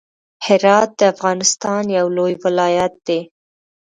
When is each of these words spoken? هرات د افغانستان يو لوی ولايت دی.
هرات 0.45 0.89
د 0.99 1.01
افغانستان 1.13 1.83
يو 1.97 2.05
لوی 2.17 2.33
ولايت 2.43 2.93
دی. 3.07 3.19